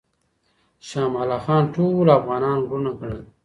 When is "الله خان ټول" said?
1.23-2.07